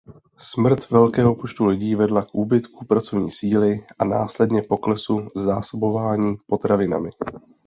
Smrt 0.37 0.89
velkého 0.89 1.35
počtu 1.35 1.65
lidí 1.65 1.95
vedla 1.95 2.21
k 2.25 2.35
úbytku 2.35 2.85
pracovní 2.85 3.31
síly 3.31 3.85
a 3.99 4.03
následně 4.03 4.61
poklesu 4.61 5.27
zásobování 5.35 6.35
potravinami. 6.47 7.09